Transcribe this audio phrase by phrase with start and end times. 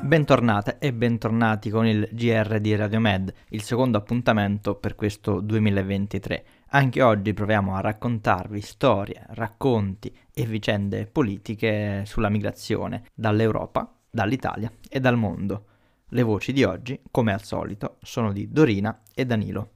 [0.00, 6.44] Bentornate e bentornati con il GR di Radio Med, il secondo appuntamento per questo 2023.
[6.68, 14.98] Anche oggi proviamo a raccontarvi storie, racconti e vicende politiche sulla migrazione dall'Europa, dall'Italia e
[14.98, 15.64] dal mondo.
[16.10, 19.72] Le voci di oggi, come al solito, sono di Dorina e Danilo.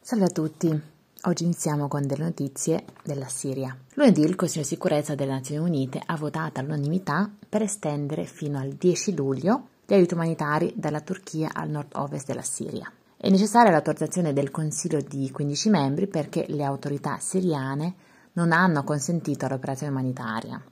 [0.00, 0.80] Salve a tutti,
[1.22, 3.76] oggi iniziamo con delle notizie della Siria.
[3.94, 8.74] Lunedì il Consiglio di sicurezza delle Nazioni Unite ha votato all'unanimità per estendere fino al
[8.74, 12.88] 10 luglio gli aiuti umanitari dalla Turchia al nord-ovest della Siria.
[13.16, 17.94] È necessaria l'autorizzazione del Consiglio di 15 membri perché le autorità siriane
[18.34, 20.62] non hanno consentito l'operazione umanitaria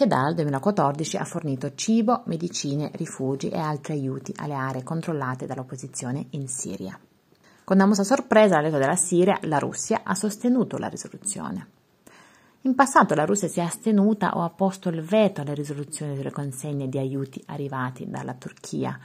[0.00, 6.28] che dal 2014 ha fornito cibo, medicine, rifugi e altri aiuti alle aree controllate dall'opposizione
[6.30, 6.98] in Siria.
[7.64, 11.66] Con una mossa sorpresa all'epoca della Siria, la Russia ha sostenuto la risoluzione.
[12.62, 16.30] In passato la Russia si è astenuta o ha posto il veto alle risoluzioni sulle
[16.30, 18.98] consegne di aiuti arrivati dalla Turchia.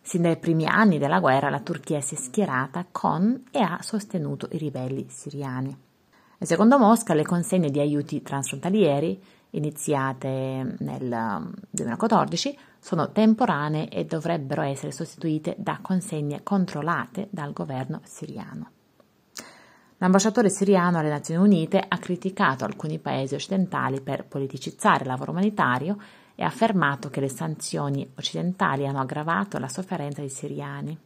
[0.00, 4.46] Sin dai primi anni della guerra la Turchia si è schierata con e ha sostenuto
[4.52, 5.76] i ribelli siriani.
[6.38, 14.04] E secondo Mosca le consegne di aiuti transfrontalieri iniziate nel 2014 um, sono temporanee e
[14.04, 18.70] dovrebbero essere sostituite da consegne controllate dal governo siriano.
[19.98, 25.96] L'ambasciatore siriano alle Nazioni Unite ha criticato alcuni paesi occidentali per politicizzare il lavoro umanitario
[26.34, 30.96] e ha affermato che le sanzioni occidentali hanno aggravato la sofferenza dei siriani,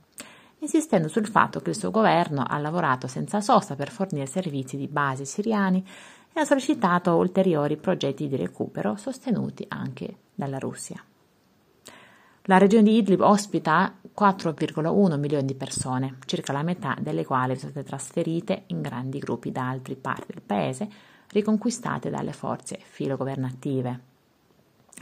[0.61, 4.89] insistendo sul fatto che il suo governo ha lavorato senza sosta per fornire servizi di
[4.89, 5.85] base siriani
[6.33, 11.03] e ha sollecitato ulteriori progetti di recupero sostenuti anche dalla Russia.
[12.45, 17.71] La regione di Idlib ospita 4,1 milioni di persone, circa la metà delle quali sono
[17.71, 20.89] state trasferite in grandi gruppi da altre parti del paese,
[21.29, 24.01] riconquistate dalle forze filogovernative.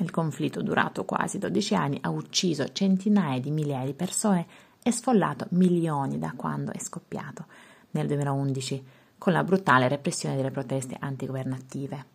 [0.01, 4.47] Il conflitto durato quasi 12 anni ha ucciso centinaia di migliaia di persone
[4.89, 7.45] e sfollato milioni da quando è scoppiato
[7.91, 8.85] nel 2011
[9.19, 12.07] con la brutale repressione delle proteste antigovernative.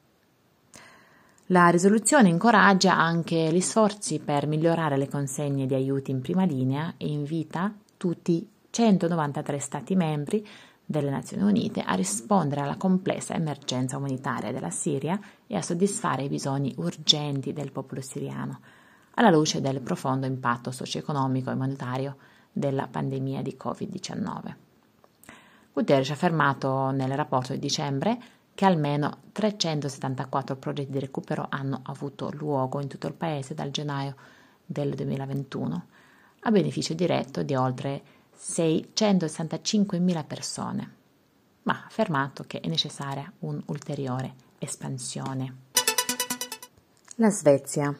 [1.47, 6.95] La risoluzione incoraggia anche gli sforzi per migliorare le consegne di aiuti in prima linea
[6.97, 10.47] e invita tutti i 193 Stati membri
[10.83, 16.29] delle Nazioni Unite a rispondere alla complessa emergenza umanitaria della Siria e a soddisfare i
[16.29, 18.59] bisogni urgenti del popolo siriano,
[19.15, 22.17] alla luce del profondo impatto socio-economico e monetario
[22.53, 24.55] della pandemia di Covid-19.
[25.73, 28.17] Guterres ha affermato nel rapporto di dicembre
[28.53, 34.15] che almeno 374 progetti di recupero hanno avuto luogo in tutto il paese dal gennaio
[34.63, 35.85] del 2021,
[36.41, 38.03] a beneficio diretto di oltre
[38.37, 40.95] 665.000 persone,
[41.63, 45.55] ma ha affermato che è necessaria un'ulteriore espansione.
[47.15, 47.97] La Svezia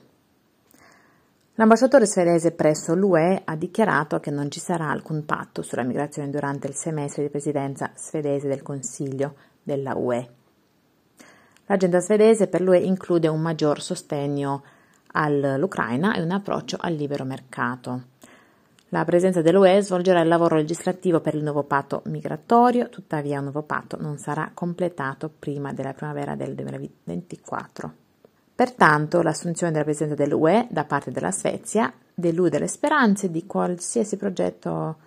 [1.56, 6.66] L'ambasciatore svedese presso l'UE ha dichiarato che non ci sarà alcun patto sulla migrazione durante
[6.66, 10.30] il semestre di presidenza svedese del Consiglio della UE.
[11.68, 14.64] L'agenda svedese per l'UE include un maggior sostegno
[15.12, 18.06] all'Ucraina e un approccio al libero mercato.
[18.90, 23.62] La presenza dell'UE svolgerà il lavoro legislativo per il nuovo patto migratorio, tuttavia un nuovo
[23.62, 28.03] patto non sarà completato prima della primavera del 2024.
[28.56, 34.98] Pertanto l'assunzione della Presidenza dell'UE da parte della Svezia delude le speranze di qualsiasi progetto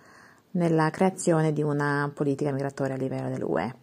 [0.51, 3.75] nella creazione di una politica migratoria a livello dell'UE.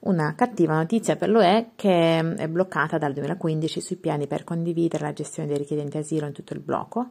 [0.00, 5.12] Una cattiva notizia per l'UE che è bloccata dal 2015 sui piani per condividere la
[5.12, 7.10] gestione dei richiedenti asilo in tutto il blocco,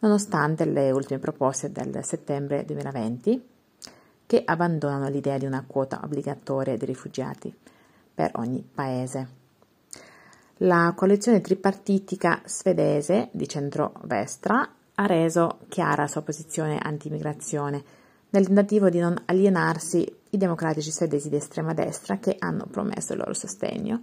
[0.00, 3.48] nonostante le ultime proposte del settembre 2020
[4.26, 7.54] che abbandonano l'idea di una quota obbligatoria di rifugiati
[8.12, 9.42] per ogni paese.
[10.58, 17.82] La coalizione tripartitica svedese di centro-destra ha reso chiara la sua posizione anti-immigrazione
[18.30, 23.18] nel tentativo di non alienarsi i democratici svedesi di estrema destra che hanno promesso il
[23.18, 24.00] loro sostegno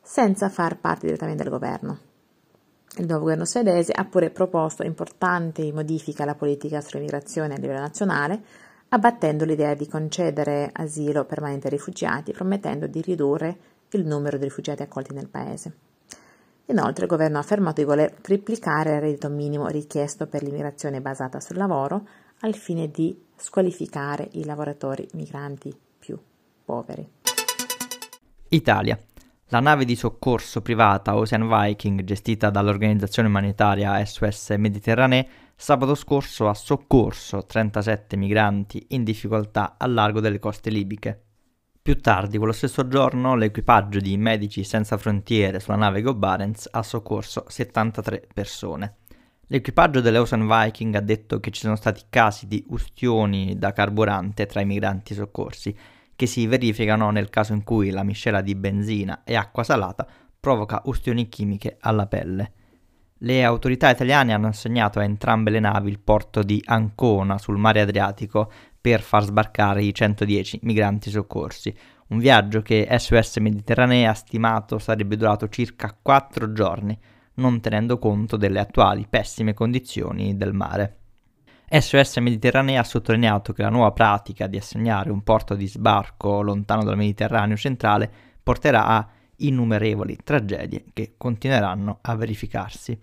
[0.00, 1.98] senza far parte direttamente del governo.
[2.96, 8.42] Il nuovo governo svedese ha pure proposto importanti modifiche alla politica sull'immigrazione a livello nazionale,
[8.88, 13.58] abbattendo l'idea di concedere asilo permanente ai rifugiati, promettendo di ridurre
[13.96, 15.72] il numero di rifugiati accolti nel paese.
[16.66, 21.38] Inoltre il governo ha affermato di voler triplicare il reddito minimo richiesto per l'immigrazione basata
[21.38, 22.06] sul lavoro
[22.40, 26.18] al fine di squalificare i lavoratori migranti più
[26.64, 27.08] poveri.
[28.48, 28.98] Italia.
[29.50, 36.54] La nave di soccorso privata Ocean Viking, gestita dall'organizzazione umanitaria SOS Mediterranee, sabato scorso ha
[36.54, 41.25] soccorso 37 migranti in difficoltà al largo delle coste libiche.
[41.86, 46.82] Più tardi, quello stesso giorno, l'equipaggio di Medici Senza Frontiere sulla nave Go Barents ha
[46.82, 48.96] soccorso 73 persone.
[49.46, 54.62] L'equipaggio dell'Ocean Viking ha detto che ci sono stati casi di ustioni da carburante tra
[54.62, 55.76] i migranti soccorsi,
[56.16, 60.04] che si verificano nel caso in cui la miscela di benzina e acqua salata
[60.40, 62.52] provoca ustioni chimiche alla pelle.
[63.18, 67.80] Le autorità italiane hanno assegnato a entrambe le navi il porto di Ancona sul mare
[67.80, 68.50] Adriatico
[68.86, 71.76] per far sbarcare i 110 migranti soccorsi,
[72.10, 76.96] un viaggio che SOS Mediterranea ha stimato sarebbe durato circa 4 giorni,
[77.34, 80.98] non tenendo conto delle attuali pessime condizioni del mare.
[81.68, 86.84] SOS Mediterranea ha sottolineato che la nuova pratica di assegnare un porto di sbarco lontano
[86.84, 88.08] dal Mediterraneo centrale
[88.40, 92.96] porterà a innumerevoli tragedie che continueranno a verificarsi.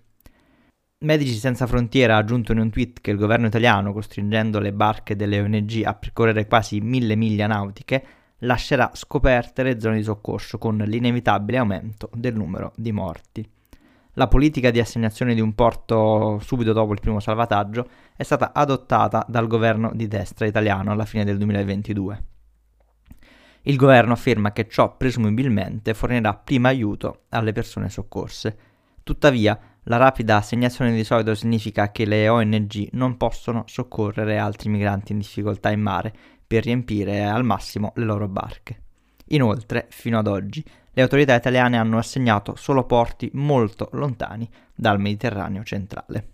[1.03, 5.17] Medici Senza Frontiera ha aggiunto in un tweet che il governo italiano, costringendo le barche
[5.17, 8.05] delle ONG a percorrere quasi mille miglia nautiche,
[8.39, 13.45] lascerà scoperte le zone di soccorso con l'inevitabile aumento del numero di morti.
[14.13, 17.85] La politica di assegnazione di un porto subito dopo il primo salvataggio
[18.15, 22.23] è stata adottata dal governo di destra italiano alla fine del 2022.
[23.63, 28.57] Il governo afferma che ciò presumibilmente fornirà prima aiuto alle persone soccorse.
[29.03, 35.11] Tuttavia, la rapida assegnazione di solito significa che le ONG non possono soccorrere altri migranti
[35.11, 36.13] in difficoltà in mare
[36.45, 38.81] per riempire al massimo le loro barche.
[39.27, 45.63] Inoltre, fino ad oggi, le autorità italiane hanno assegnato solo porti molto lontani dal Mediterraneo
[45.63, 46.29] centrale.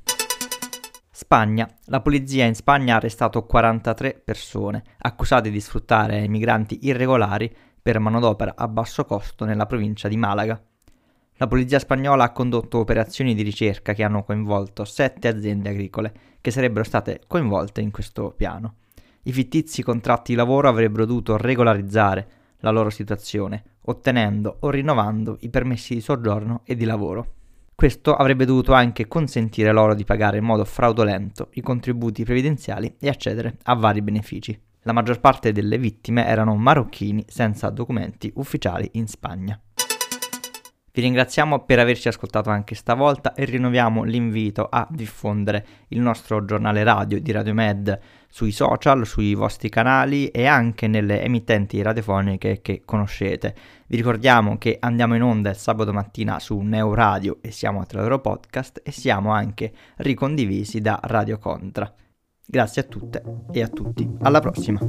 [1.09, 1.67] Spagna.
[1.85, 8.53] La polizia in Spagna ha arrestato 43 persone accusate di sfruttare migranti irregolari per manodopera
[8.55, 10.61] a basso costo nella provincia di Malaga.
[11.41, 16.51] La polizia spagnola ha condotto operazioni di ricerca che hanno coinvolto sette aziende agricole che
[16.51, 18.75] sarebbero state coinvolte in questo piano.
[19.23, 22.27] I fittizi contratti di lavoro avrebbero dovuto regolarizzare
[22.57, 27.35] la loro situazione, ottenendo o rinnovando i permessi di soggiorno e di lavoro.
[27.73, 33.07] Questo avrebbe dovuto anche consentire loro di pagare in modo fraudolento i contributi previdenziali e
[33.07, 34.61] accedere a vari benefici.
[34.81, 39.57] La maggior parte delle vittime erano marocchini senza documenti ufficiali in Spagna.
[40.99, 46.83] Vi ringraziamo per averci ascoltato anche stavolta e rinnoviamo l'invito a diffondere il nostro giornale
[46.83, 47.97] radio di Radio Med
[48.27, 53.55] sui social, sui vostri canali e anche nelle emittenti radiofoniche che conoscete.
[53.87, 57.85] Vi ricordiamo che andiamo in onda il sabato mattina su Neo Radio e siamo a
[57.85, 61.89] Teatro Podcast e siamo anche ricondivisi da Radio Contra.
[62.45, 63.23] Grazie a tutte
[63.53, 64.05] e a tutti.
[64.19, 64.79] Alla prossima!